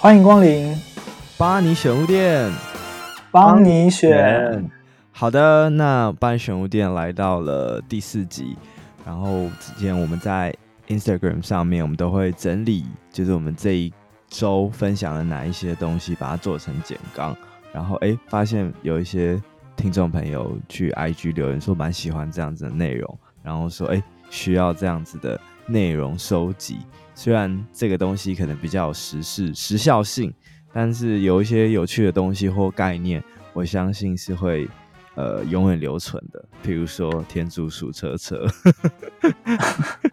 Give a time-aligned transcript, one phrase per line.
[0.00, 0.80] 欢迎光临
[1.36, 2.48] 巴尼选物店，
[3.32, 4.70] 帮你选。
[5.10, 8.56] 好的，那巴尼选物店来到了第四集。
[9.04, 10.54] 然后之前我们在
[10.86, 13.92] Instagram 上面，我们都会整理，就是我们这一
[14.28, 17.36] 周分享了哪一些东西，把它做成简纲。
[17.72, 19.36] 然后哎，发现有一些
[19.74, 25.38] 听众朋友去 IG 留言说蛮喜欢这样子的内容，然后说哎需要这样子的
[25.68, 26.78] 内容收集。
[27.14, 30.32] 虽然这个东西可能比较有时事时效性，
[30.72, 34.68] 但是有一些有趣的东西或概念，我相信是会
[35.16, 36.44] 呃永远留存的。
[36.64, 38.46] 譬如说天竺鼠车车，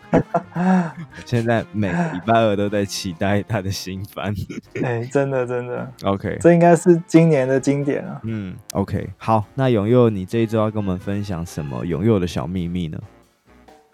[1.25, 4.33] 现在每个礼拜二都在期待它的新番。
[4.81, 8.19] 哎、欸，真的真的，OK，这应该是今年的经典啊。
[8.23, 12.99] 嗯，OK，好，那永佑，你这一周要跟我们分享什么永佑的小秘密呢？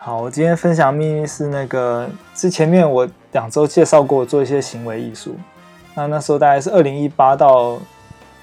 [0.03, 5.35] 好，我今天分享的秘密是那个，之前面我两周介绍过做一些行为艺术，
[5.93, 7.77] 那那时候大概是二零一八到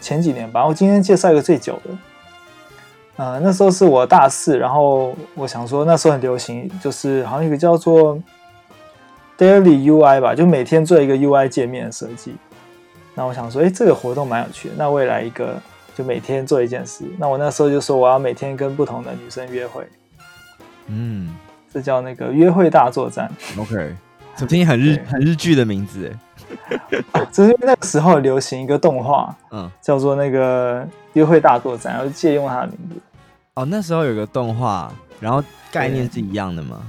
[0.00, 0.64] 前几年吧。
[0.64, 1.90] 我今天介绍一个最久的，
[3.16, 8.16] 呃，那时候是我大四，然后我想说那时候很流行，就是好像一个叫做
[9.36, 12.36] Daily UI 吧，就每天做一个 UI 界面设计。
[13.16, 15.56] 那我想说，哎，这个活动蛮有趣的，那未来一个，
[15.96, 17.04] 就每天做一件事。
[17.18, 19.84] 那我那时候就说我要每天跟不同的女生约会，
[20.86, 21.34] 嗯。
[21.78, 23.30] 这叫那个约会大作战。
[23.56, 23.94] OK，
[24.34, 26.98] 怎么听很日很日剧的名字哎？
[27.12, 33.00] 啊，这是因为那个时候流行一个动画，嗯，叫做那个约会大作战，然后借用它的名字。
[33.54, 35.40] 哦，那时候有个动画，然后
[35.70, 36.80] 概念是一样的吗？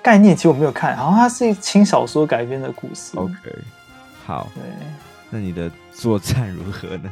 [0.00, 3.18] 概念其实我没有看，好像它是一轻小说改编的故事。
[3.18, 3.34] OK，
[4.24, 4.62] 好，对，
[5.28, 7.10] 那你的作战如何呢？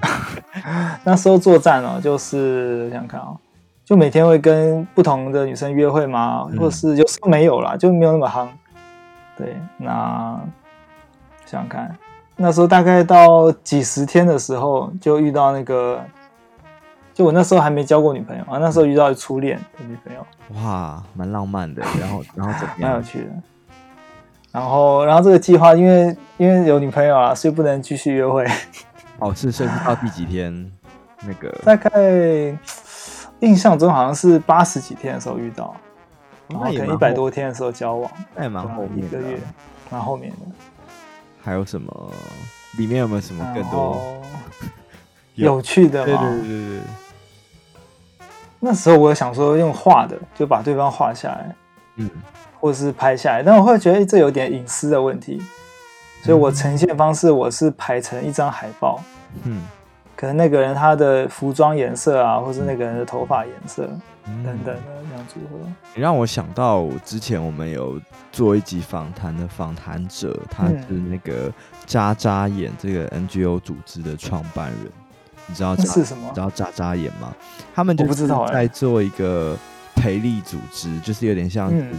[1.04, 3.36] 那时候作战哦，就是我想看哦。
[3.88, 6.46] 就每天会跟不同的女生约会吗？
[6.58, 8.46] 或者是有时候没有啦，就没有那么夯。
[9.34, 10.38] 对，那
[11.46, 11.96] 想想看，
[12.36, 16.04] 那时候大概到几十天的时候，就遇到那个，
[17.14, 20.26] 就我那时候还没交过女朋友啊，那时候遇到初恋的女朋友。
[20.62, 21.82] 哇，蛮浪漫的。
[21.98, 22.90] 然后，然后怎么样？
[22.90, 23.30] 蛮有趣的。
[24.52, 28.46] 然后，然后这个计划，因为因为有女朋友啊，所以不能继续约会。
[29.18, 30.70] 哦，是，甚至到第几天？
[31.26, 32.54] 那个 大概。
[33.40, 35.74] 印象中好像是八十几天的时候遇到，
[36.48, 39.38] 然后可能一百多天的时候交往，那也蛮后面的，一个月，
[39.90, 40.36] 蛮后面的。
[41.42, 42.12] 还有什么？
[42.76, 44.00] 里面有没有什么更多
[45.34, 46.20] 有趣的吗？
[46.20, 46.80] 对对对对。
[48.60, 51.54] 那时候我想说用画的，就把对方画下来，
[51.96, 52.10] 嗯，
[52.60, 55.40] 或者是拍下来，但我会觉得这有点隐私的问题，
[56.22, 59.00] 所以我呈现方式我是排成一张海报，
[59.44, 59.62] 嗯。
[60.18, 63.88] 可能那个人他的服装颜色啊，或是那个人的头发颜色
[64.24, 65.64] 等等的这样组合，
[65.94, 68.00] 你让我想到之前我们有
[68.32, 71.52] 做一集访谈的访谈者，他是那个
[71.86, 74.90] 眨眨眼这个 NGO 组织的创办人，
[75.46, 76.26] 你知道这是什么？
[76.28, 77.32] 你知道眨眨眼吗？
[77.72, 79.56] 他们就是在做一个
[79.94, 81.92] 培力组织，就是有点像，嗯、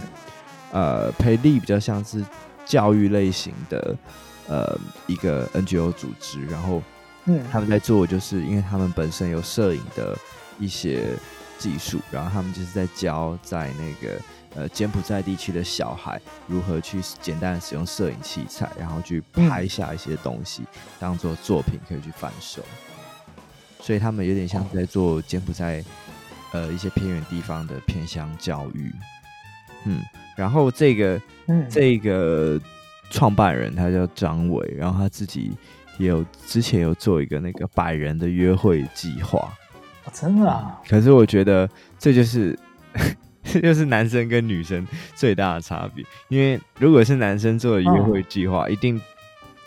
[0.72, 2.22] 呃培力比较像是
[2.66, 3.96] 教育类型的
[4.46, 6.82] 呃一个 NGO 组织，然后。
[7.32, 10.18] 嗯，他们在做，就是因为他们本身有摄影的
[10.58, 11.04] 一些
[11.58, 14.20] 技术，然后他们就是在教在那个
[14.56, 20.64] 呃柬埔寨地区的小孩如何去简单的使用摄影器材，然后去拍下一些东西，
[20.98, 22.64] 当做作品可以去贩售。
[23.78, 25.84] 所以他们有点像是在做柬埔寨
[26.50, 28.92] 呃一些偏远地方的偏乡教育。
[29.84, 30.02] 嗯，
[30.36, 31.22] 然后这个
[31.70, 32.60] 这个
[33.08, 35.52] 创办人他叫张伟，然后他自己。
[36.00, 39.52] 也有之前有做一个那个百人的约会计划，
[40.14, 40.80] 真的啊！
[40.88, 41.68] 可是我觉得
[41.98, 42.58] 这就是
[43.44, 48.98] 这就是男生跟女生最大的差别，因为如果是男生做的约会计划，一定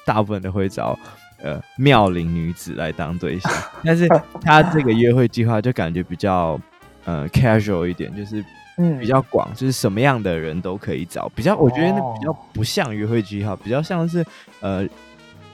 [0.05, 0.97] 大部分都会找
[1.41, 3.51] 呃妙龄女子来当对象，
[3.85, 4.07] 但是
[4.41, 6.59] 他这个约会计划就感觉比较
[7.05, 8.43] 呃 casual 一点，就是
[8.79, 8.99] 嗯。
[8.99, 14.25] 比较广，就是什么样的人都可以找，比较我觉得那比较不像约会计划，比较像是
[14.61, 14.87] 呃。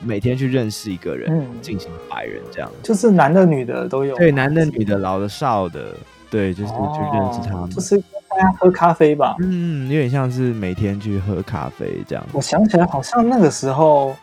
[0.01, 4.15] 每天去认识一个人，进行百人这样，就是男的、女的都有。
[4.15, 5.93] 对，男的、女的、老的、少的，
[6.29, 7.69] 对，就是去认识他们。
[7.69, 7.97] 就是
[8.29, 9.35] 大家喝咖啡吧。
[9.39, 12.25] 嗯，有点像是每天去喝咖啡这样。
[12.31, 14.15] 我想起来，好像那个时候，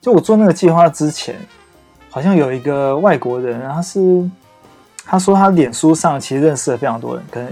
[0.00, 1.36] 就我做那个计划之前，
[2.10, 4.30] 好像有一个外国人，他是
[5.04, 7.48] 他说他脸书上其实认识了非常多人，可能。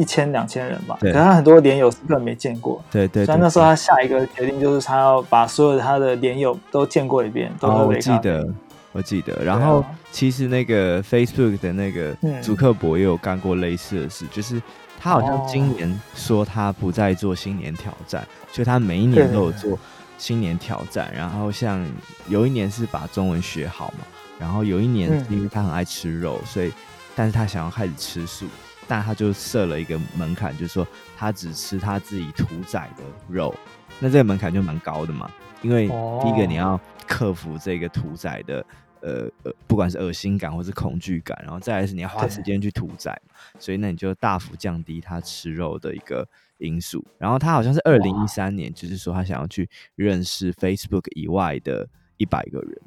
[0.00, 2.82] 一千两千人吧，可是他很多连友是根本没见过。
[2.90, 7.52] 对对，所以那时候他下一个决定就是他要把所有的他的连友都见过一遍。
[7.60, 8.48] 哦，我记得，
[8.92, 9.44] 我记得。
[9.44, 14.60] 然后其实那个 Facebook 的那个祖克伯也有干过类似的事，就是
[14.98, 19.78] 他好像今年说他不再做新年挑战，所以他每一年都有做
[20.16, 21.86] 新年挑战，然后像
[22.26, 24.06] 有一年是把中文学好嘛，
[24.38, 26.72] 然后有一年因为他很爱吃肉，所以
[27.14, 28.46] 但是他想要开始吃素，
[28.90, 30.84] 但他就设了一个门槛，就是说
[31.16, 33.54] 他只吃他自己屠宰的肉，
[34.00, 35.30] 那这个门槛就蛮高的嘛，
[35.62, 38.66] 因为第一个你要克服这个屠宰的。
[39.02, 43.18] 呃呃，不管是恶心感或是恐惧感，然后再来是你要花时间去屠宰，
[43.58, 46.28] 所以那你就大幅降低他吃肉的一个
[46.58, 47.02] 因素。
[47.16, 51.88] 然后他好像是二零一三年，就是说他想要去认识 Facebook 以外的
[52.18, 52.78] 一百个人。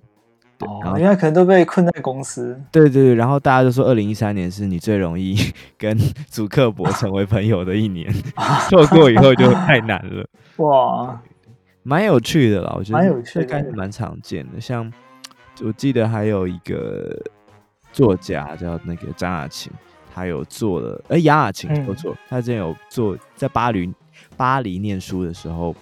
[0.63, 2.59] 对，然后因为可能都被困在公司。
[2.71, 5.35] 对对对，然后大家就说二零一三年是你最容易
[5.77, 8.11] 跟祖克伯成为朋友的一年，
[8.69, 10.25] 错过以后就太难了。
[10.57, 11.21] 哇，
[11.83, 14.91] 蛮有趣的啦，我觉得蛮有趣的，这蛮常见的，像。
[15.61, 17.15] 我记得还有一个
[17.91, 19.71] 作家叫那个张雅琴，
[20.13, 23.93] 他有做了，哎、欸，杨亚琴不错，他之前有做在巴黎
[24.35, 25.75] 巴黎念书的时候，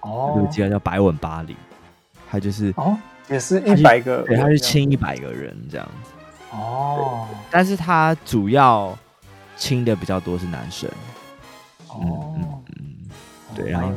[0.00, 1.54] 哦，有记得叫白吻巴黎，
[2.30, 2.96] 他就是哦，
[3.30, 5.86] 也是一百个，对，他是亲一百个人这样。
[5.86, 6.10] 子，
[6.52, 8.96] 哦，但是他主要
[9.56, 10.88] 亲的比较多是男生，
[11.88, 13.92] 哦，嗯嗯，对，然后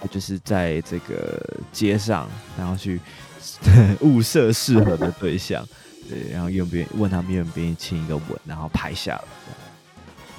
[0.00, 1.40] 他就是在这个
[1.72, 2.28] 街上，
[2.58, 3.00] 然后去。
[4.00, 5.64] 物色适合的对象，
[6.08, 9.24] 对，然后愿不愿意问他们愿不愿意亲一个吻，然后拍下来。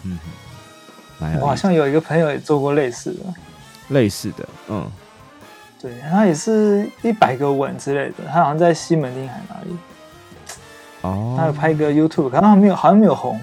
[0.03, 0.19] 嗯，
[1.39, 3.19] 我好像有一个朋友也做过类似的，
[3.89, 4.91] 类似的，嗯，
[5.81, 9.77] 对，他也是一百个吻之类的，他好像在西门町还哪里，
[11.01, 13.39] 哦，他有拍一个 YouTube，可能没有，好像没有红，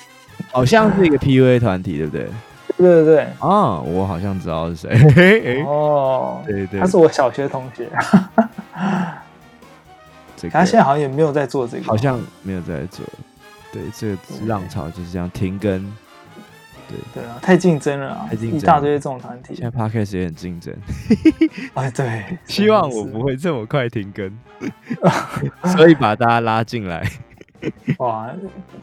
[0.52, 2.28] 好像是一个 PUA 团体，对不对？
[2.76, 7.88] 对对对，啊，我好像知道是谁，哦， 对对，他是我小学同学。
[10.36, 13.06] 这个、他现在好像也没有在做这个，好像没有在做。
[13.72, 14.16] 对，这个
[14.46, 15.90] 浪潮就是这样停更。
[16.88, 19.54] 对对啊，太竞争了啊，太竞争，一大堆这种团体。
[19.54, 20.74] 现在 Podcast 也很竞争。
[21.74, 24.30] 哎， 对， 希望我不会这么快停更，
[25.76, 27.06] 所以把大家拉进来。
[27.98, 28.30] 哇，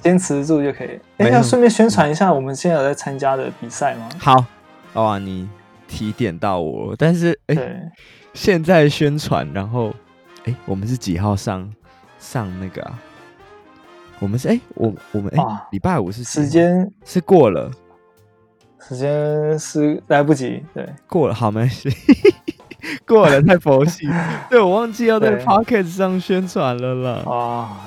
[0.01, 1.00] 坚持住就可以。
[1.17, 4.09] 哎，要顺便宣传一下，我们现在有在参加的比赛吗？
[4.19, 4.45] 好，
[4.94, 5.47] 哇，你
[5.88, 7.91] 提点到我，但是哎。
[8.33, 9.89] 现在宣传，然后，
[10.45, 11.71] 哎、欸，我们是几号上
[12.17, 12.99] 上那个啊？
[14.17, 17.69] 我们是哎、欸，我我们哎，礼、欸、拜五是时间是过了，
[18.88, 21.89] 时间是来不及，对，过了，好没事，
[23.07, 24.07] 过了太佛系，
[24.50, 27.31] 对，我忘记要在 Podcast 上宣传了啦。
[27.31, 27.80] 啊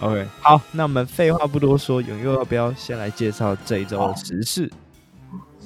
[0.00, 4.70] ，OK，好，那我们废话不多说，永佑要不要先来介绍这一周的时事？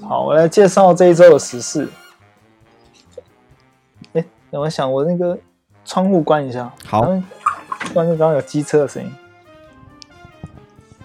[0.01, 1.89] 好，好，我来介绍这一周的时事。
[4.15, 5.39] 哎我想我那个
[5.85, 7.01] 窗户关一下，好，
[7.95, 9.13] 外面刚刚有机车的声音。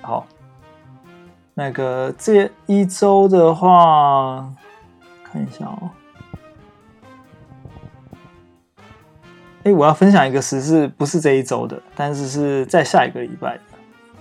[0.01, 0.25] 好，
[1.59, 4.47] 那个这一周的话，
[5.23, 5.89] 看一下哦。
[9.63, 13.61] 哎，我要分享一个时事，不是这一周的，但是是在下一个礼拜的。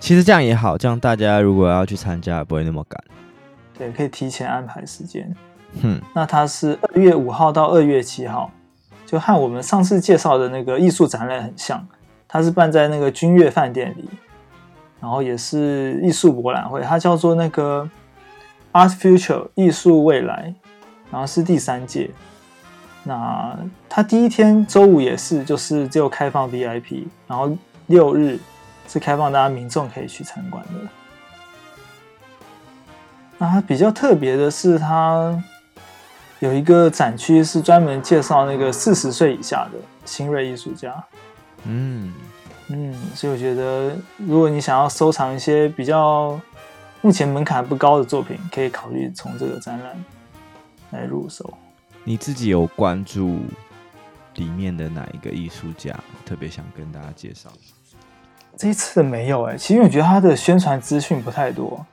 [0.01, 2.99] 其实这样也好，这样大家如果要去参加，不会那么赶。
[3.77, 5.31] 对，可以提前安排时间。
[5.83, 8.51] 哼，那它是二月五号到二月七号。
[9.05, 11.87] 就和我们上次介绍的那个艺术展览很像，
[12.27, 14.09] 它是办在那个君悦饭店里，
[15.01, 17.89] 然后也是艺术博览会，它叫做那个
[18.73, 20.55] Art Future 艺术未来，
[21.11, 22.11] 然后是第三届。
[23.05, 23.57] 那
[23.89, 28.39] 它第一天周五也是，就是只有开放 VIP，然后六日
[28.89, 30.89] 是开放大家民众可以去参观的。
[33.39, 35.43] 那它比较特别的是它。
[36.41, 41.03] 有一个展区是专门介绍那个四十岁以下的新锐艺术家，
[41.65, 42.13] 嗯
[42.69, 46.41] 嗯，所以我觉得如果你想要收藏一些比较
[47.01, 50.05] 目前门槛不高的作品，可以考虑从这个展览
[50.91, 51.57] 来入手。
[52.03, 53.41] 你自己有关注
[54.35, 55.95] 里面的哪一个艺术家，
[56.25, 57.51] 特别想跟大家介绍？
[58.57, 61.85] 这一次的没有哎、欸，其实我觉得他的宣传资讯不太多。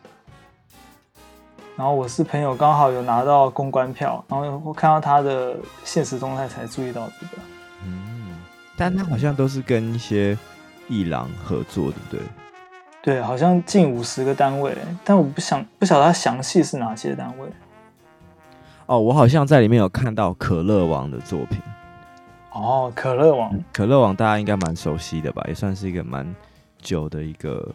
[1.76, 7.42] 然后我是朋友刚好有拿到公关票，然后我看到他的现实动态才注意到这个。
[7.84, 8.38] 嗯，
[8.78, 10.38] 但他好像都是跟一些
[10.88, 12.20] 艺廊合作，对不对？
[13.02, 17.48] 对，好像近五十个单位，但我不想不晓得它详细是哪些单位。
[18.86, 21.60] 哦，我好像在里面有看到可乐王的作品。
[22.52, 25.44] 哦，可乐王，嗯，可乐王大家应该蛮熟悉的吧？
[25.48, 26.26] 也算是一个蛮
[26.80, 27.74] 久的一个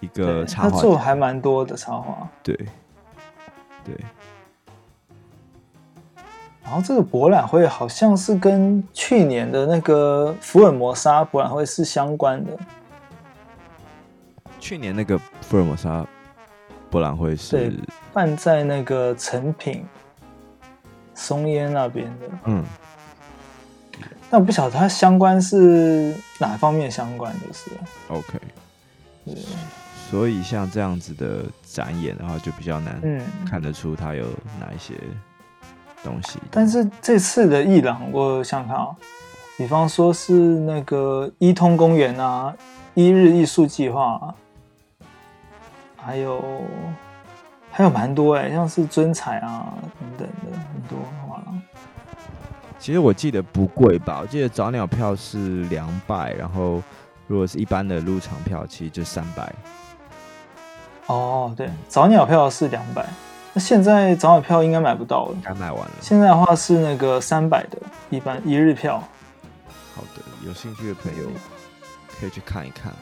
[0.00, 2.28] 一个插画，他做还蛮多的插画。
[2.42, 2.58] 对。
[3.84, 3.96] 对，
[6.62, 12.52] 然后这个博览会好像是跟去年的那个福尔摩沙博览会是相关的。
[14.58, 16.06] 去年那个福尔摩沙
[16.88, 17.78] 博览会是
[18.12, 19.84] 办在那个成品
[21.14, 22.28] 松烟那边的。
[22.44, 22.64] 嗯，
[24.30, 27.70] 那我不晓得它相关是哪方面相关就是
[28.08, 28.38] ？OK，
[29.24, 29.34] 对，
[30.10, 33.00] 所以像这样子的展演的话，就比较难
[33.44, 34.24] 看得出它有
[34.60, 34.94] 哪一些
[36.02, 36.38] 东西。
[36.50, 38.88] 但是这次的伊朗，我想看啊，
[39.56, 42.54] 比方说是那个伊通公园啊，
[42.94, 44.34] 一日艺术计划，
[45.96, 46.42] 还有
[47.70, 51.62] 还有蛮多哎，像是尊彩啊等等的很多画廊。
[52.78, 56.82] 其实我记得不贵吧，我记得早鸟票是两百，然后
[57.28, 59.54] 如果是一般的入场票，其实就三百。
[61.06, 63.06] 哦，对，早鸟票是两百，
[63.52, 65.92] 那现在早鸟票应该买不到了，该卖完了。
[66.00, 67.78] 现在的话是那个三百的
[68.10, 68.98] 一般一日票。
[69.94, 71.28] 好的，有兴趣的朋友
[72.18, 72.92] 可以去看一看，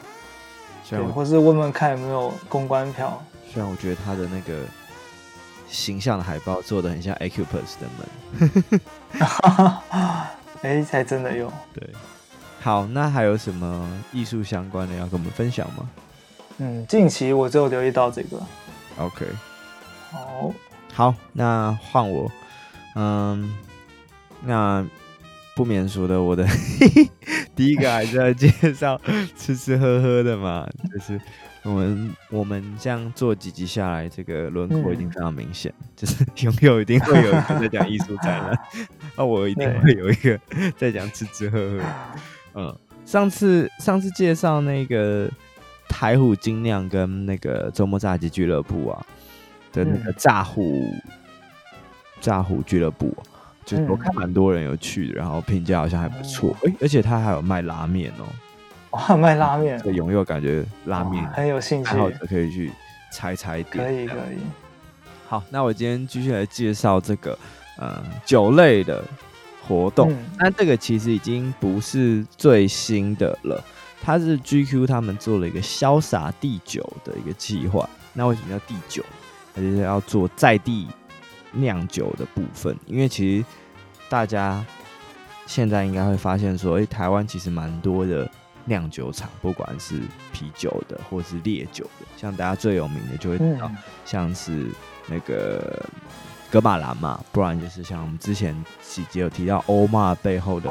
[0.89, 3.21] 对，或是问问看有没有公关票。
[3.51, 4.63] 虽然我觉得他的那个。
[5.73, 8.81] 形象的海报做的很像 Acupass 的门，
[10.63, 11.49] 哎，才真的有。
[11.73, 11.89] 对，
[12.59, 15.89] 好，那还有什么艺术相关的要跟我们分享吗？
[16.57, 18.37] 嗯，近期我就留意到这个。
[18.97, 19.25] OK，
[20.11, 20.53] 好，
[20.93, 22.31] 好，那换我。
[22.95, 23.55] 嗯，
[24.43, 24.85] 那
[25.55, 26.45] 不免说的，我的
[27.55, 28.99] 第一个还是要介绍
[29.35, 31.19] 吃吃喝喝的嘛，就是。
[31.63, 38.59] 我们我们这样做几集下来，这个轮廓已经非常明显，嗯、就是永远一定会有一个在讲艺术展览，
[39.15, 40.39] 那、啊、我一定会有一个
[40.75, 41.83] 在讲吃吃喝喝。
[42.55, 42.75] 嗯，
[43.05, 45.29] 上次上次介绍那个
[45.87, 49.05] 台虎精酿跟那个周末炸鸡俱乐部啊
[49.71, 51.01] 的那个炸虎、嗯、
[52.19, 53.15] 炸虎俱乐部，
[53.65, 58.25] 就是我看蛮多人有去，然后评价好像还不错，哎、嗯，而且他还有卖拉面哦。
[58.91, 61.91] 哇， 卖拉面，这永佑感觉拉面很有兴趣，
[62.27, 62.71] 可以去
[63.13, 63.85] 踩踩点。
[63.85, 64.37] 可以可以。
[65.27, 67.37] 好，那我今天继续来介绍这个
[67.77, 69.01] 呃酒类的
[69.65, 70.13] 活动。
[70.37, 73.63] 那、嗯、这个其实已经不是最新的了，
[74.01, 77.89] 它是 GQ 他们做了一个潇洒第九的一个计划。
[78.11, 79.01] 那为什么叫地酒？
[79.53, 80.87] 它就是要做在地
[81.51, 83.45] 酿酒的部分，因为其实
[84.09, 84.65] 大家
[85.45, 88.29] 现在应该会发现说，哎、欸，台湾其实蛮多的。
[88.65, 89.99] 酿酒厂，不管是
[90.31, 93.69] 啤酒的或是烈酒的，像大家最有名的就会知道，
[94.05, 94.67] 像是
[95.07, 95.83] 那个
[96.51, 100.69] 格马兰嘛，不然就是像我们之前几集有提到欧玛背后的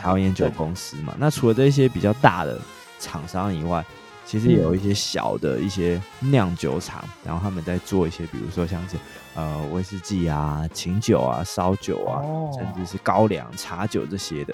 [0.00, 1.14] 台湾烟酒公司嘛。
[1.18, 2.58] 那除了这些比较大的
[2.98, 3.84] 厂商以外，
[4.26, 8.96] 其实也有一些小的一些酿酒厂，然后他们在做一些，比如说像是
[9.36, 12.20] 呃威士忌啊、琴酒啊、烧酒啊，
[12.52, 14.52] 甚至是高粱、茶酒这些的。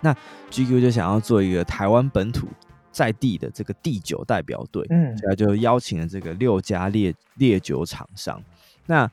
[0.00, 0.12] 那
[0.50, 2.48] GQ 就想要做一个台湾本土
[2.90, 8.42] 在地的这个地酒代表队，嗯，所以就邀请了这个六家烈烈酒厂商。
[8.86, 9.08] 那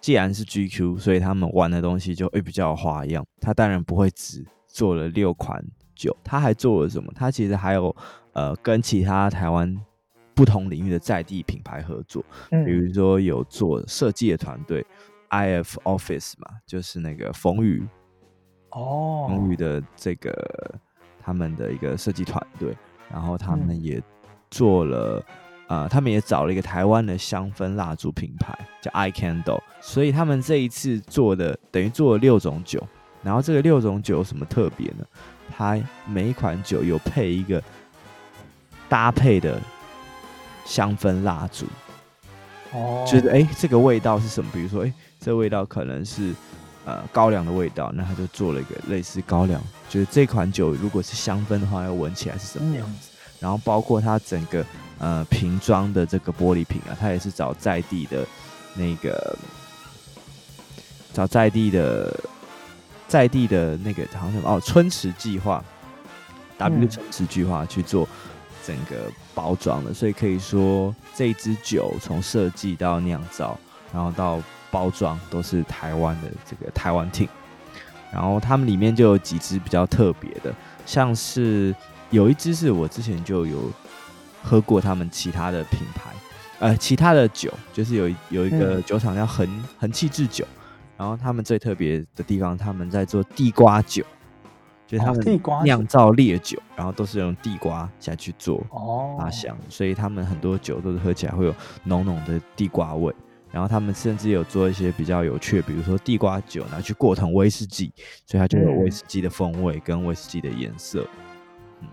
[0.00, 3.24] 既然是 GQ，所以他们玩的东西就会比较有花样。
[3.40, 5.64] 他当然不会只做了六款
[6.00, 7.12] 酒，他还做了什么？
[7.14, 7.94] 他其实还有
[8.32, 9.76] 呃跟其他台湾
[10.34, 14.86] 不同领域的在地品牌合作，嗯，比如说有做设计的团队
[15.28, 17.86] IF Office 嘛，就是那个冯宇。
[18.70, 20.74] 哦，冯宇的这个
[21.20, 22.74] 他们的一个设计团队，
[23.10, 24.00] 然后他们也
[24.50, 25.22] 做了，
[25.68, 32.80] 呃，他们也找了一个台湾的香氛蜡烛品牌叫 I Candle，所以他们这一次做的等于做了六种酒，
[33.22, 35.04] 然后这个六种酒有什么特别呢？
[35.60, 37.62] 它每一款酒有配一个
[38.88, 39.60] 搭配的
[40.64, 41.66] 香氛蜡烛，
[42.72, 44.50] 哦，就是哎，这个味道是什么？
[44.54, 46.34] 比如说，哎，这味道可能是。
[46.86, 53.10] 呃，高粱的味道，那他就做了一个类似高粱，就是这款酒如果是香氛的话，要闻起来是什么样子？
[53.12, 54.64] 嗯、然后包括它整个
[54.98, 58.26] 呃瓶装的这个玻璃瓶啊，它也是找在地的
[58.74, 59.36] 那个
[61.12, 62.18] 找在地的
[63.10, 65.62] 在地的那个好像什么哦春池计划
[66.56, 68.08] ，W 春池计划去做
[68.64, 73.58] 整个包装的，所以可以说这支酒从设计到酿造，
[73.92, 74.40] 然后到。
[74.72, 77.26] 包装都是台湾的这个台湾 team，
[78.12, 80.54] 然后他们里面就有几支比较特别的，
[80.86, 81.74] 像是
[82.10, 83.68] 有一支是我之前就有
[84.44, 86.12] 喝过他们其他的品牌，
[86.60, 90.46] 呃，其他的酒就是有有一个酒厂叫恒恒气制酒，
[91.00, 94.04] 然后他们最特别的地方，他们在做地瓜酒，
[94.86, 98.62] 就是他们酿造烈酒，然后都是用地瓜下去做
[99.18, 101.54] 发香，所以他们很多酒都是喝起来会有
[101.84, 103.10] 浓浓的地瓜味。
[103.50, 107.90] 然后他们甚至有做一些比较有趣的，比如说地瓜酒拿去过成威士忌，
[108.26, 111.06] 所以它就有威士忌的风味跟威士忌的颜色。
[111.80, 111.88] 嗯，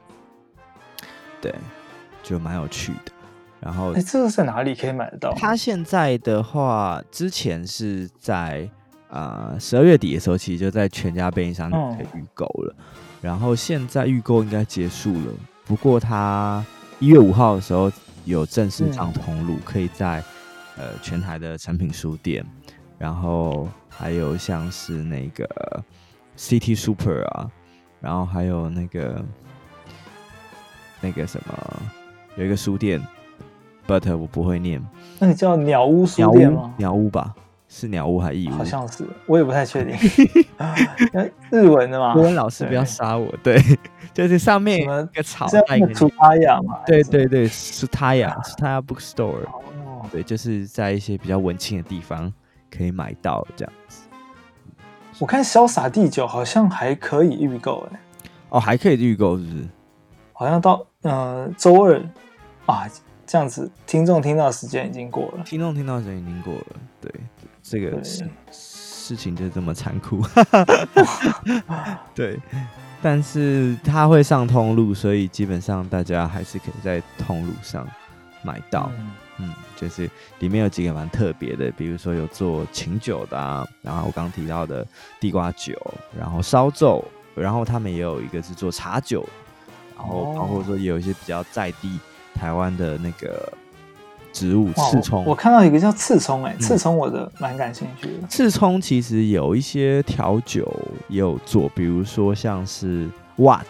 [1.39, 1.55] 对，
[2.21, 3.13] 就蛮有趣的。
[3.61, 5.33] 然后，哎，这个在哪里可以买得到？
[5.33, 8.69] 它现在的话，之前是在
[9.09, 12.75] 啊十二月底的时候，其实就在全家便利商店可以预购了。
[12.77, 12.85] 嗯、
[13.21, 15.33] 然后现在预购应该结束了，
[15.65, 16.65] 不过它
[16.99, 17.91] 一月五号的时候
[18.25, 20.23] 有正式上通路，嗯、可以在
[20.77, 22.45] 呃全台的产品书店，
[22.97, 25.83] 然后还有像是那个
[26.37, 27.49] City Super 啊，
[27.99, 29.25] 然后还有那个
[31.01, 31.81] 那个什么
[32.35, 33.01] 有一个书店。
[33.89, 34.85] But 我不会念，
[35.17, 36.73] 那个叫鸟屋书店吗？
[36.75, 37.33] 鸟屋吧，
[37.69, 38.51] 是鸟屋还是义乌？
[38.53, 39.95] 好像是，我也不太确定。
[41.51, 42.15] 日文的嘛？
[42.15, 43.33] 日文老师不要杀我。
[43.43, 43.62] 对，
[44.13, 46.79] 就是上面一个草带一个苏塔亚嘛？
[46.86, 49.43] 对对对，苏塔亚，苏塔亚 Bookstore。
[49.45, 52.31] 哦，对，就是在一些比较文青的地方
[52.71, 54.03] 可以买到这样子。
[55.19, 58.00] 我看潇洒第九好像还可以预购哎。
[58.50, 59.67] 哦，还可以预购是不是？
[60.31, 62.01] 好像到呃周二
[62.65, 62.88] 啊。
[63.29, 65.43] 这样子，听众听到时间已经过了。
[65.43, 66.65] 听众听到时间已经过了，
[67.01, 67.12] 对，
[67.69, 70.24] 这个事事情就这么残酷。
[72.15, 72.39] 对，
[73.01, 77.88] 但是它会上通路，所以基本上大家还是可以在通路上
[78.43, 78.91] 买到。
[78.97, 80.09] 嗯，嗯，就是
[80.39, 84.86] 里面有几个蛮特别的，比如说有做琴酒的啊，然后我刚提到的
[85.19, 85.75] 地瓜酒，
[86.17, 87.03] 然后烧酒，
[87.36, 89.27] 然后他们也有一个是做茶酒，
[89.95, 92.00] 然后包括说也有一些比较在地。
[92.36, 93.51] 台湾的那个
[94.31, 98.27] 植物刺葱，我看到一个叫刺葱，哎，刺葱我的蛮感兴趣的。
[98.27, 100.72] 刺葱其实有一些调酒
[101.07, 103.65] 也有做，比如说像是 Watt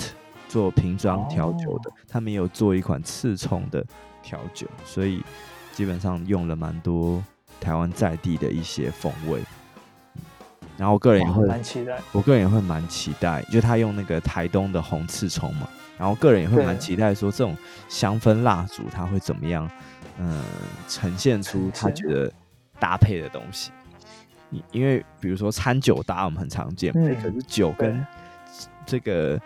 [0.50, 3.84] 做瓶装调酒的，他们也有做一款刺葱的
[4.22, 5.24] 调酒，所以
[5.74, 7.24] 基本上用了蛮多
[7.62, 9.40] 台湾在地的一些风味。
[10.78, 15.68] 然后我个人也会蛮期待，我个人也会蛮期待，就他用那个台东的红刺葱嘛。
[15.98, 17.58] 然后个人也会蛮期待说，这种
[17.90, 19.68] 香氛蜡烛它会怎么样，
[20.20, 20.44] 嗯，
[20.88, 22.32] 呈现出他觉得
[22.80, 23.72] 搭配的东西。
[24.72, 28.06] 因为比如说餐酒搭我们很常见，可是酒跟
[28.86, 29.40] 这个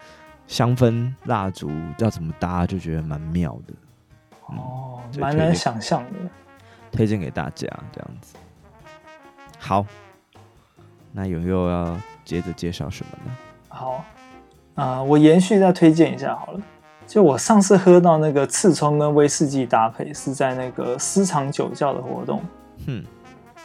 [0.45, 3.73] 香氛蜡烛要怎么搭就觉得蛮妙的。
[4.47, 6.19] 哦，蛮难想象的。
[6.91, 8.35] 推荐给大家这样子。
[9.57, 9.85] 好，
[11.11, 13.31] 那有没有要接着介绍什么呢？
[13.69, 14.05] 好。
[14.75, 16.61] 啊、呃，我延续再推荐一下好了。
[17.11, 22.41] 就我上次喝到那个刺葱跟威士忌搭配，是在那个私藏酒窖的活动。
[22.87, 23.03] 嗯，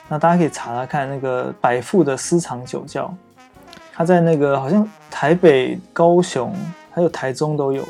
[0.09, 3.09] 那大家可以查查看那个百富的私藏酒窖，
[3.93, 6.53] 它在那个好像台北、高雄
[6.91, 7.87] 还有台中都有。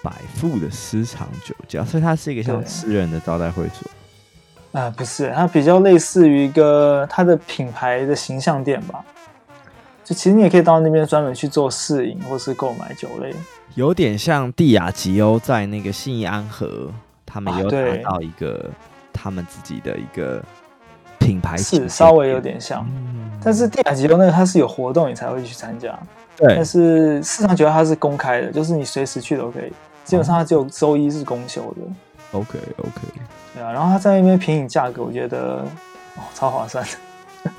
[0.00, 3.90] 百富的私藏酒窖，所以它是一个像私人的招待会所。
[4.80, 9.04] 啊、呃，不是，它比较类似于一个它的品牌的形象店吧。
[10.04, 13.34] 就其实你也可以到那边专门去做试饮或是购买酒类，
[13.74, 16.92] 有点像蒂亚吉欧在那个信义安和，
[17.24, 18.70] 他们有拿到一个
[19.12, 20.42] 他们自己的一个
[21.18, 25.98] 品牌，是稍微有点像，嗯、但是帝亚吉欧那个它是有活动你才会去参加，
[26.36, 29.72] 对，但是市场酒它是公开的，就是你随时去都可以，
[30.04, 32.38] 基本上它只有周一是公休的。
[32.38, 33.00] OK OK，
[33.54, 35.64] 对啊，然后他在那边平饮价格，我觉得
[36.16, 36.84] 哦超划算。
[37.44, 37.50] 的。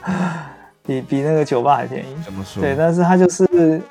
[0.86, 2.62] 比比那个酒吧还便宜，怎么说？
[2.62, 3.82] 对，但是它就是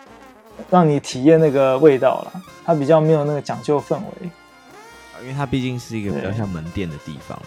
[0.73, 4.31] 让你体验那个味道了，它比较没有那个讲究氛围，
[5.21, 7.39] 因为它毕竟是一个比较像门店的地方，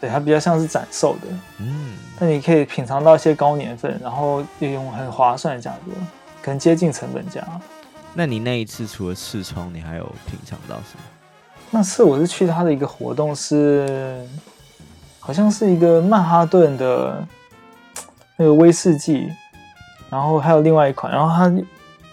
[0.00, 1.28] 对，它比较像是展售的，
[1.60, 5.92] 嗯，那你可以品尝到一些高年份，然后又用很划算的价格，
[6.42, 7.46] 可能接近成本价。
[8.12, 11.04] 那你那一次除了刺葱，你还有品尝到什么？
[11.70, 14.28] 那次我是去他的一个活动是，是
[15.20, 17.26] 好像是一个曼哈顿的。
[18.38, 19.30] 那个威士忌，
[20.10, 21.52] 然后还有另外一款，然后它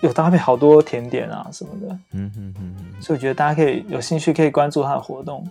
[0.01, 5.47] 有搭配好多甜点啊什么的，嗯哼哼哼，所以我觉得大家可以有兴趣可以关注他的活动。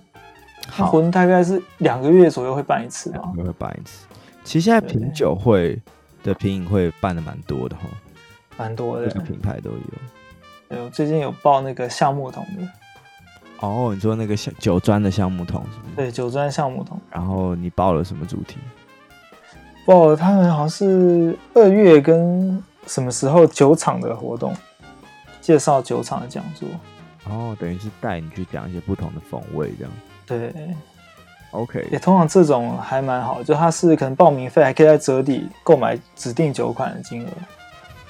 [0.70, 4.06] 它活动大概是两个月左右会办一次吧，两个月会办一次。
[4.44, 5.80] 其实现在品酒会
[6.22, 7.84] 的品饮会办的蛮多的哈，
[8.58, 9.78] 蛮多的，各个品牌都有。
[10.68, 12.68] 对，我最近有报那个橡木桶的。
[13.61, 15.96] 哦，你说那个橡酒砖的橡木桶是不是？
[15.96, 17.00] 对，酒砖橡木桶。
[17.11, 18.58] 然后你报了什么主题？
[19.87, 24.53] 哦，他们好像是二月跟什么时候酒厂的活动，
[25.40, 26.66] 介绍酒厂的讲座。
[27.31, 29.92] 哦，等于是带你去讲一些不同的风味，这样。
[30.27, 30.53] 对
[31.51, 31.87] ，OK。
[31.92, 37.29] 也通常这种还蛮好，就它是可能报名费还可以在折抵购买指定酒款的金额。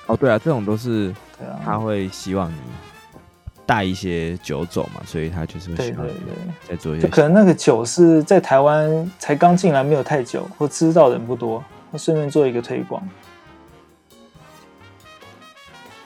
[0.07, 2.57] 哦，对啊，这种都是，对啊，他会希望你
[3.67, 6.13] 带一些酒走嘛，所以他就是会希望你
[6.69, 7.07] 再做一些。
[7.07, 13.03] 就可能那个酒是在台湾才刚进来没有太久，或知道的人不多，他顺便做一个推广。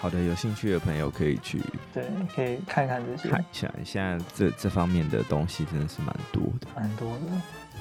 [0.03, 1.63] 好的，有兴趣的朋友可以去，
[1.95, 3.73] 对，可以看看这些，看一下。
[3.85, 7.21] 现在这这方面的东西真的是蛮多的，蛮多的。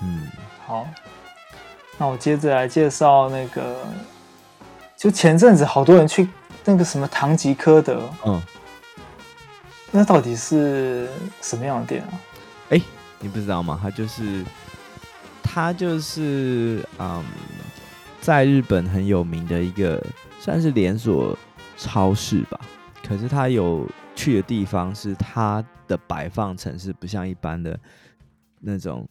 [0.04, 0.30] 嗯，
[0.64, 0.88] 好，
[1.98, 3.84] 那我接着来介绍那个
[4.96, 6.28] 就前阵子好多人去
[6.64, 8.40] 那个什么唐吉诃德，嗯，
[9.90, 11.10] 那到底是
[11.42, 12.14] 什么样的店啊？
[12.70, 12.84] 哎、欸，
[13.20, 13.80] 你不知道吗？
[13.82, 14.46] 它就是，
[15.42, 17.26] 它就是，嗯，
[18.22, 20.00] 在日本很有名的一个
[20.40, 21.36] 算是连锁
[21.82, 22.60] 超市吧。
[23.04, 27.78] 可是它有去的地方是它的摆放城市不像一般的
[28.60, 29.08] 那种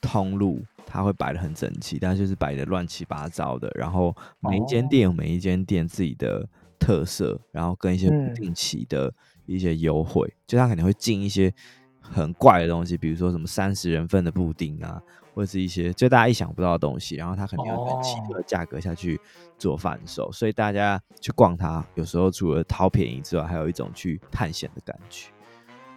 [0.00, 0.62] 通路。
[0.84, 3.70] 它会摆的很整齐，但就是摆的乱七八糟的。
[3.74, 6.46] 然后每一间店有每一间店自己的
[6.78, 9.10] 特色，然后跟一些不定期的
[9.46, 11.50] 一些优惠，嗯、就它可能会进一些
[11.98, 15.00] 很怪的东西，比如说什么三十人份的布丁啊，
[15.34, 19.20] 或者是一些就大家意想不到的东西，然后它肯定用很奇特的价格下去
[19.58, 25.28] 做贩售，所以大家去逛它，有时候除了淘便宜之外，还有一种去探险的感觉。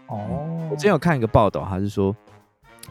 [0.08, 2.16] 哦、嗯，我之前有看一个报道，他是说。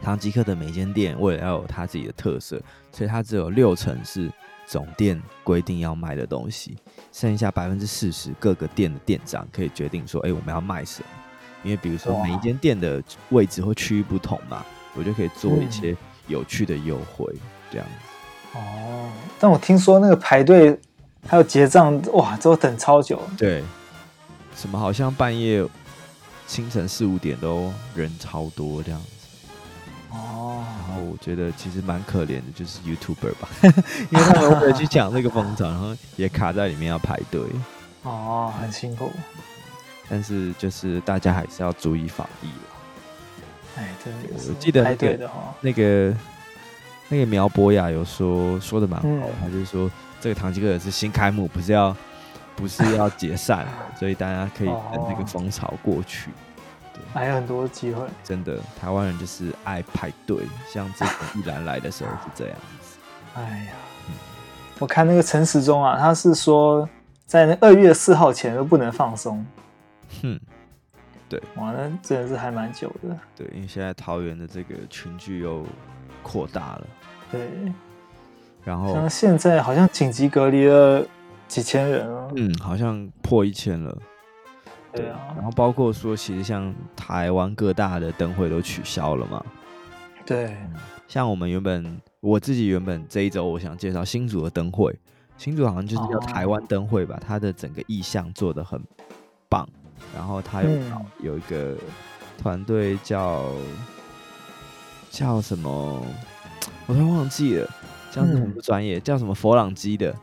[0.02, 4.28] 唐吉诃德每间店为了要有它自己的特色，所以它只有六成是
[4.66, 6.76] 总店规定要卖的东西，
[7.12, 11.08] 剩下百分之四十各个店的店长可以决定说：“哎、欸，我们要卖什么？”
[11.62, 15.96] 因为比如说每一间店的位置或区域不同嘛，我就可以做一些
[16.26, 17.34] 有趣的优惠，
[17.70, 18.58] 这样子。
[18.58, 20.78] 哦，但我听说那个排队
[21.26, 23.20] 还有结账，哇，都等超久。
[23.36, 23.62] 对，
[24.54, 25.66] 什么好像半夜
[26.46, 29.06] 清晨四五点都人超多这样子。
[30.10, 33.48] 哦，然后我觉得其实蛮可怜的，就是 YouTuber 吧，
[34.12, 37.42] 因为他们为了去抢那个风潮，然后也卡在里面要排队。
[38.02, 39.10] 哦，很辛苦。
[40.08, 42.73] 但是就是大家还是要注意防疫了。
[43.76, 46.14] 哎，真的，我记得那个那个
[47.08, 51.96] 那个苗博雅有说说的蛮好，嗯、他就是说这个唐吉诃德是新开幕，不是要
[52.54, 53.66] 不是要解散，
[53.98, 56.30] 所以大家可以等那个风潮过去。
[57.12, 60.38] 还有很多机会，真的，台湾人就是爱排队，
[60.72, 62.98] 像这个玉兰来的时候是这样子。
[63.34, 63.72] 哎呀，
[64.08, 64.14] 嗯、
[64.78, 66.88] 我看那个陈时中啊，他是说
[67.26, 69.44] 在那二月四号前都不能放松。
[70.22, 70.40] 哼，
[71.34, 73.18] 对，哇，那真的是还蛮久的。
[73.34, 75.66] 对，因为现在桃园的这个群聚又
[76.22, 76.86] 扩大了。
[77.32, 77.40] 对，
[78.62, 81.04] 然后像现在好像紧急隔离了
[81.48, 82.30] 几千人了。
[82.36, 83.98] 嗯，好像破一千了。
[84.92, 89.44] 对啊，然后包括说，其实像台湾各大的灯会都取消了嘛。
[90.24, 90.56] 对，
[91.08, 94.96] 像我们原本我自己原本这一周我想介绍新竹的灯会，
[95.36, 98.80] 新竹好像就是叫台湾灯会吧，它的整个意象做的很
[99.48, 99.68] 棒，
[100.14, 100.70] 然后他有
[101.20, 101.74] 有一个
[102.40, 103.44] 团队叫
[105.10, 106.00] 叫什么，
[106.86, 107.68] 我突然忘记了，
[108.10, 110.14] 叫什么不专业，叫什么佛朗基的，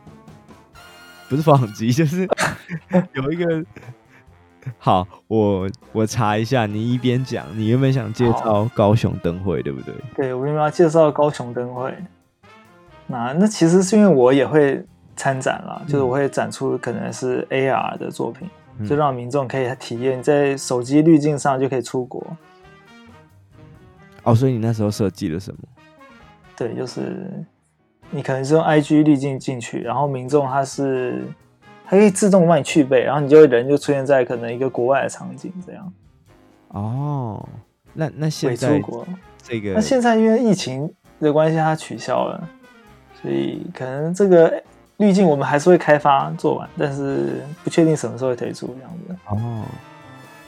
[1.28, 2.28] 不是佛朗基，就是
[3.14, 3.64] 有一个。
[4.78, 6.66] 好，我我查一下。
[6.66, 9.92] 你一边讲，你原本想介绍高雄灯会，对不对？
[10.14, 11.92] 对，我原本要介绍高雄灯会。
[13.08, 22.24] 那那其实是因为我也会参展啦，嗯、就是我会展出可能是 AR 的作品，嗯、就让民众可以体验在手机滤镜上就可以出国。
[24.24, 25.58] 哦，所以你那时候设计了什么？
[26.56, 27.44] 对，就是
[28.10, 31.22] 你可能是用 IG 滤镜进去，然后民众他是。
[31.84, 35.92] 它可以自动帮你去背，然后你就会人就出现在可能一个国外的场景这样。
[36.68, 37.46] 哦，
[37.92, 39.06] 那那现在出国
[39.42, 42.48] 这个，那现在因为疫情的关系，它取消了，
[43.20, 44.62] 所以可能这个
[45.02, 49.16] 滤镜我们还是会开发做完，但是不确定什么时候会推出这样子。
[49.26, 49.64] 哦，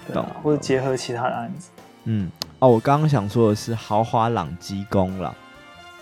[0.07, 1.71] 对啊，或者结合其他的案子。
[2.05, 5.35] 嗯，哦，我刚刚想说的是豪华朗基工啦，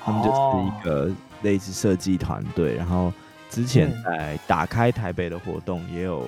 [0.04, 0.36] 他们就是
[0.66, 1.10] 一个
[1.42, 3.12] 类似设计团队，然后。
[3.52, 6.24] 之前在打开台北的活动也有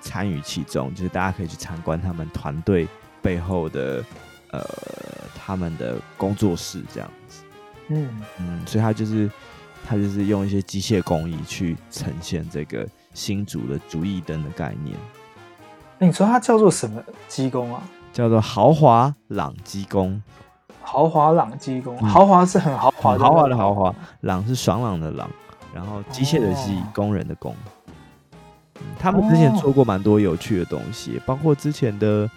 [0.00, 2.88] 参与其中，就是大家可以去参观他们团队
[3.22, 4.02] 背后的
[4.50, 4.60] 呃
[5.36, 7.44] 他们的工作室这样子。
[7.90, 8.08] 嗯
[8.40, 9.30] 嗯，所以他就是
[9.86, 14.96] 他就是用一些机械工艺去呈现这个新竹的竹艺灯的概念。
[16.00, 17.82] 欸，你说它叫做什么机工啊？
[18.12, 20.22] 叫做豪华朗机工。
[20.82, 25.28] 豪华朗机工，豪华是很豪华，豪华的豪华，朗是爽朗的朗。
[25.74, 27.52] 然后机械的机，工人的工，
[28.76, 32.30] 嗯，他们之前做过蛮多有趣的东西，包括之前的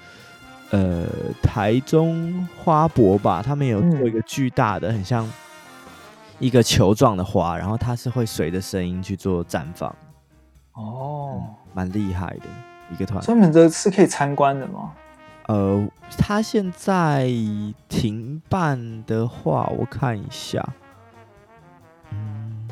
[0.71, 1.05] 呃
[1.43, 5.29] 台中花博吧，他们有做一个巨大的，很像
[6.39, 9.93] 一个球状的花，然后它是会随着声音去做绽放。
[10.73, 12.45] 哦，蛮厉害的
[12.91, 13.21] 一个团。
[13.21, 14.93] 专门的是可以参观的吗？
[15.47, 17.31] 呃，他现在
[17.87, 20.63] 停办的话，我看一下。
[22.11, 22.67] 嗯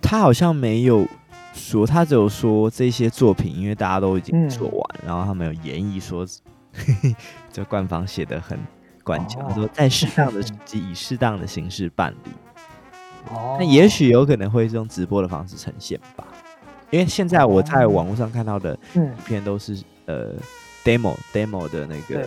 [0.00, 1.06] 他好像没有
[1.54, 6.26] 说，他只有说这些作品，因为大家都已经做完，嗯、然后他没有演绎说，
[7.50, 8.58] 这官方写的很
[9.02, 12.30] 官腔，哦、说在适当的时机以适当的形式办理。
[13.30, 16.26] 哦，那也许有可能会是用直播的方式呈现吧，
[16.90, 19.74] 因为现在我在网络上看到的影片都是、
[20.06, 20.34] 嗯、呃
[20.84, 22.26] demo demo 的那个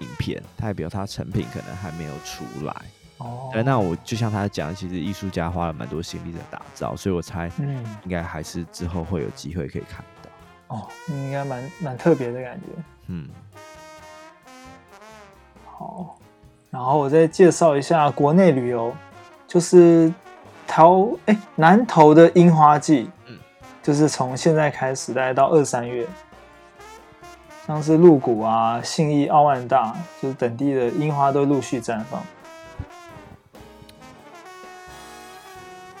[0.00, 2.74] 影片，代表它成品可能还没有出来。
[3.18, 10.76] 哦，对，那我就像他讲，其实艺术家花了蛮多心力在打造，所以我猜，嗯，应该还是之后会有机会可以看到。
[10.76, 12.66] 哦，应该蛮蛮特别的感觉。
[13.06, 13.28] 嗯，
[15.82, 16.16] 好，
[16.70, 18.94] 然后我再介绍一下国内旅游，
[19.48, 20.12] 就是
[20.64, 23.36] 桃哎南投的樱花季，嗯，
[23.82, 26.06] 就是从现在开始，大概到二三月，
[27.66, 32.22] 像是鹿谷啊、信义、奥万大，就是等地的樱花都陆续绽放。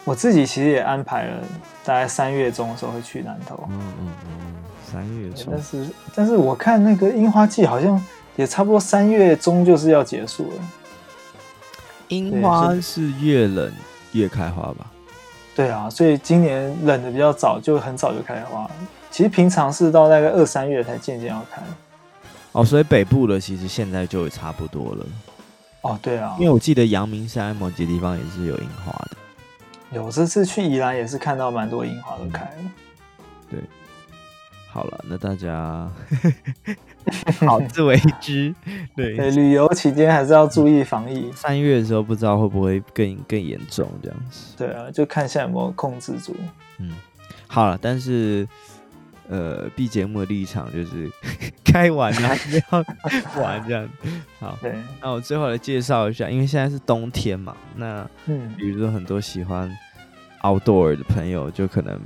[0.04, 1.42] 我自己其实也安排了，
[1.84, 3.58] 大概三月中的时候会去南投。
[3.68, 5.48] 嗯嗯嗯，三月中。
[5.50, 8.00] 但是但是我看那个樱花季好像
[8.36, 10.56] 也差不多三月中就是要结束了。
[12.08, 13.72] 樱花是越冷
[14.12, 14.86] 越开花吧？
[15.54, 18.70] 对啊，所以今年冷的比较早，就很早就开花了。
[19.10, 21.62] 其实平常是到大概二三月才渐渐要开。
[22.52, 25.06] 哦，所以北部的其实现在就也差不多了。
[25.82, 29.16] 哦，对啊，因为我记得阳明山某几地方也是有樱花的。
[29.90, 32.70] 有这次去宜兰也是看到蛮多樱花都开了。
[33.50, 33.60] 对，
[34.72, 35.86] 好了，那大家
[37.46, 38.54] 好自为之。
[38.96, 41.30] 对，对，旅游期间还是要注意防疫。
[41.32, 44.54] 三月的时候不知道会不会更更严重这样子。
[44.56, 46.34] 对啊，就看现在有没有控制住。
[46.78, 46.90] 嗯，
[47.46, 48.48] 好了，但是
[49.28, 51.10] 呃，B 节目的立场就是
[51.62, 52.84] 该玩还是要
[53.42, 53.86] 玩这样。
[54.40, 59.70] 好，对，那我最后来介绍一下，因为现在是冬天嘛，那嗯，比如说很多喜欢。
[60.44, 61.96] outdoor 的朋友就可能，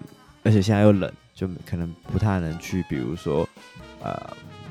[0.45, 3.47] 而且现在又冷，就可能不太能去，比如说，
[4.03, 4.19] 呃，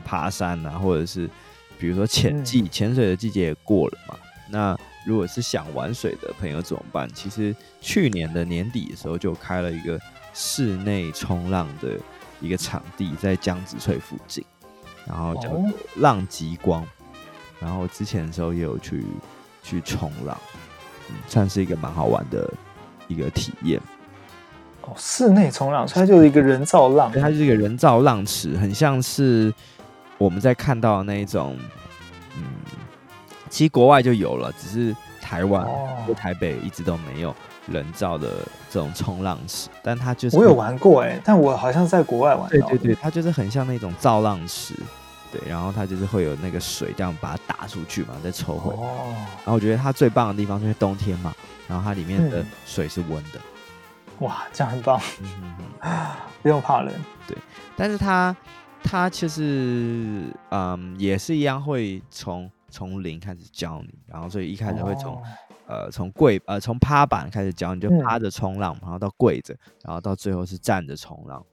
[0.04, 1.30] 爬山啊，或者是，
[1.78, 4.18] 比如说潜季，潜水的季节也过了嘛。
[4.50, 4.76] 那
[5.06, 7.08] 如果是想玩水的朋友怎么办？
[7.14, 10.02] 其实去年的年底的时候就开了一个
[10.34, 11.98] 室内冲浪的
[12.42, 14.44] 一个场地，在江子翠附近，
[15.08, 15.64] 然后叫做
[15.98, 16.84] 浪极光。
[17.60, 19.06] 然后之前的时候也有去
[19.62, 20.36] 去冲浪，
[21.10, 22.52] 嗯，算是一个蛮好玩的。
[23.08, 23.80] 一个体验
[24.86, 29.54] 哦，室内冲浪，它就是一个人造浪，它就是一个人造浪池，很像是
[30.18, 31.58] 我们在看到的那一种，
[32.38, 32.44] 嗯，
[33.50, 37.36] 其实国外就有了，只是台湾和、哦、台北一直都没有
[37.68, 38.30] 人造的
[38.70, 44.76] 这种冲浪池，但它就是我有玩过哎，但我好像在国外玩，对对对，它就是很像那种造浪池，
[45.32, 51.34] 对，然后它就是会有那个水这样把它打出去嘛，再抽回，哦，然后我觉得它最棒的地方就是冬天嘛。
[51.68, 53.55] 然后它里面的水是温的，嗯，
[54.20, 55.56] 哇，这样很棒，嗯
[56.42, 56.94] 不用怕冷。
[57.28, 57.38] 对，
[57.76, 58.36] 但是他
[58.84, 65.24] 他其实嗯也是一样会从从零开始教你，然后所以一开始会从、哦、
[65.68, 71.44] 呃从跪呃从趴板开始教你，就趴着冲浪，嗯，然后到跪着，然后到最后是站着冲浪。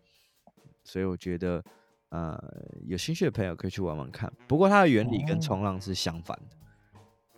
[0.85, 1.62] 所以我觉得
[2.11, 2.38] 呃
[2.87, 4.33] 有兴趣的朋友可以去玩玩看。
[4.46, 6.57] 不过它的原理跟冲浪是相反的。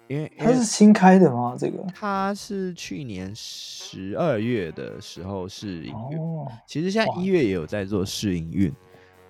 [0.07, 1.57] 因为它是新开的吗？
[1.59, 8.71] 这个它是去年十二月的时候试营运，哦，其实现在一月也有在做试营运，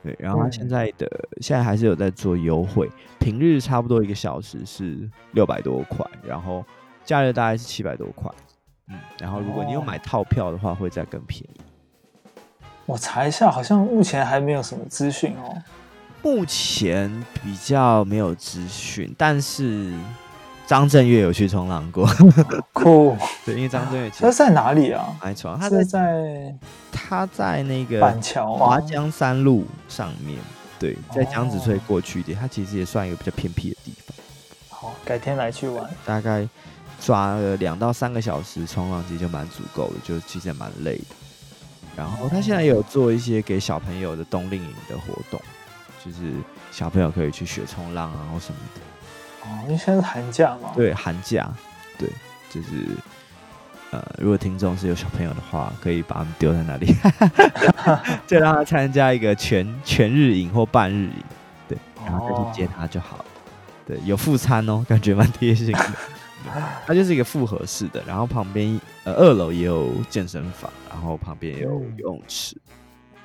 [0.03, 6.65] 对，然后它现在的、嗯、现在还是有在做优惠，平日差不多一个小时是六百多块，然后
[7.05, 8.29] 假日大概是七百多块，
[8.89, 11.61] 嗯，然后如果你有买套票的话，会再更便宜。
[12.85, 15.57] 我查一下，好像目前还没有什么资讯哦，
[16.21, 19.93] 目前比较没有资讯，但是。
[20.67, 22.07] 张震岳有去冲浪过，
[22.73, 23.17] 酷。
[23.45, 25.15] 对，因为张震岳他在哪里啊？
[25.23, 26.55] 没错，他在在
[26.91, 30.39] 他在那个板桥华江山路上面。
[30.79, 34.17] 对，在江子翠过去一点，他其实也算一个比较偏僻的地方。
[34.69, 35.89] 好，改天来去玩。
[36.05, 36.47] 大概
[37.01, 41.05] 抓了两到三个小时冲浪，其实就蛮足够的，就其实也蛮累的。
[41.97, 45.41] 然后他现在有做一些给小朋友的冬令营的活动，
[46.05, 46.33] 就是
[46.73, 48.81] 小朋友可以去学冲浪啊，或什么的。
[49.45, 50.73] 哦，因为现在是寒假嘛。
[50.75, 51.49] 对，寒假，
[51.99, 52.09] 对，
[52.51, 52.87] 就是，
[53.91, 56.95] 呃，如果听众是有小朋友的话，可以把他们丢在那里，
[58.27, 61.25] 就让他参加一个全全日营或半日营，
[61.69, 63.25] 对，然后再去接他就好了。
[63.87, 65.79] 对，有副餐哦，感觉蛮贴心的。
[66.87, 72.55] 它就是一个复合式的，然后旁边呃二楼也有健身房，然后旁边也有游泳池。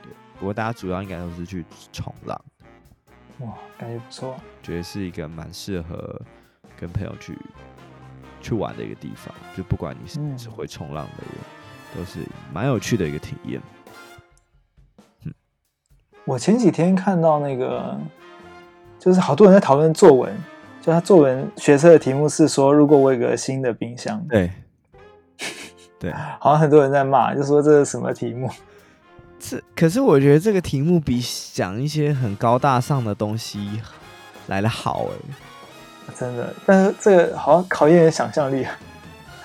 [0.01, 2.41] 对，不过大家主要应该都是去冲浪。
[3.39, 6.21] 哇，感觉不错，觉得是一个蛮适合
[6.79, 7.37] 跟朋友去
[8.41, 9.33] 去玩的一个地方。
[9.55, 11.35] 就不管你是不是会冲浪的人，
[11.93, 12.19] 嗯，都是
[12.53, 13.61] 蛮有趣的一个体验。
[15.23, 15.33] 嗯，
[16.25, 17.99] 我前几天看到那个，
[18.99, 20.35] 就是好多人在讨论作文，
[20.81, 24.51] 就他作文学测的题目是说，如果我有个新的冰箱，对，
[25.99, 28.49] 对， 好像很多人在骂，就说这是什么题目？
[29.39, 31.21] 这可是我觉得这个题目比
[31.53, 33.81] 讲一些很高大上的东西
[34.49, 36.53] 来的好哎，真的。
[36.65, 38.63] 但是这个好像考验的想象力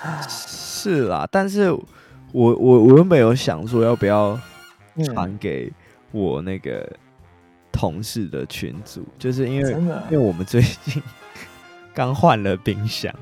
[0.01, 0.21] 啊。
[0.27, 1.81] 是啦，但是我
[2.33, 4.39] 我我原本有想说要不要
[5.05, 5.71] 传给
[6.11, 6.87] 我那个
[7.71, 11.01] 同事的群组，嗯、就是因为因为我们最近
[11.93, 13.13] 刚换了冰箱，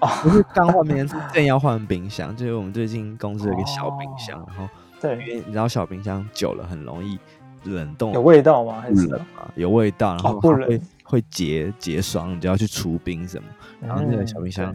[0.00, 4.68] 哦、不是刚换冰箱，是正要换冰箱，就是我们最近公司有一个小冰箱， 哦、然后。
[5.02, 7.18] 对，因为你知道小冰箱久了很容易
[7.64, 8.80] 冷冻，有味道吗？
[8.80, 9.50] 还是冷啊？
[9.54, 13.48] 有味道，然后会会结结霜，你就要去除冰什么。
[13.80, 14.74] 然后那个小冰箱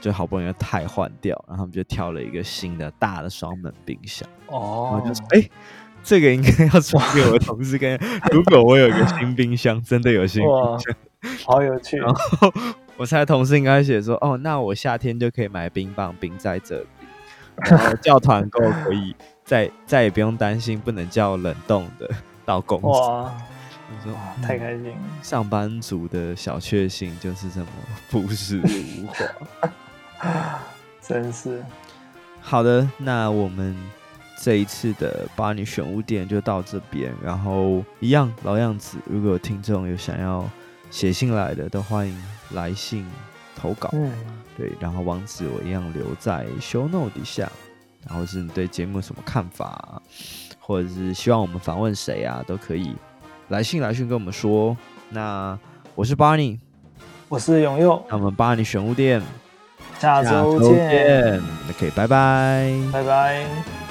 [0.00, 4.28] 就好不容易要汰换掉，然后我们就挑了一个新的大的双门冰箱。
[4.48, 5.48] 哦，然后就说哎，
[6.02, 7.98] 这个应该要传给我的同事跟。
[8.32, 10.96] 如果我有一个新冰箱，真的有新冰箱，
[11.46, 11.96] 好有趣。
[11.98, 12.52] 然后
[12.96, 16.86] 我猜同事应该写说，哦，那我夏天就可以买冰棒冰在这里，
[17.70, 19.14] 然后叫团购可以。
[19.44, 22.08] 再再也不用担心不能叫冷冻的
[22.44, 22.86] 到公司。
[22.86, 23.32] 哇，
[23.90, 24.96] 你说太开心了。
[25.22, 27.66] 上班族的小确幸就是这么
[28.10, 30.60] 朴实无华，
[31.02, 31.62] 真是。
[32.40, 33.76] 好的，那我们
[34.40, 37.14] 这一次的巴尼选物店就到这边。
[37.22, 40.48] 然后一样老样子，如果有听众有想要
[40.90, 43.06] 写信来的，都欢迎来信
[43.54, 43.90] 投稿。
[43.92, 44.10] 嗯，
[44.56, 47.50] 对，然后网址我一样留在 show note 底下。
[48.08, 50.00] 然后是你对节目有什么看法，
[50.58, 52.94] 或者是希望我们访问谁啊，都可以
[53.48, 54.76] 来信来信跟我们说。
[55.10, 55.58] 那
[55.94, 56.58] 我是巴尼，
[57.28, 59.20] 我是永佑，那我们巴尼玄物店，
[59.98, 63.81] 下周见，OK，拜拜，拜拜。